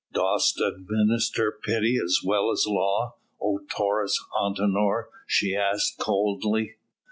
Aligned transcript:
"Dost 0.13 0.59
administer 0.59 1.51
pity 1.63 1.99
as 2.03 2.21
well 2.25 2.49
as 2.49 2.65
law, 2.67 3.17
O 3.39 3.59
Taurus 3.69 4.19
Antinor?" 4.35 5.09
she 5.27 5.55
asked 5.55 5.99
coldly. 5.99 6.77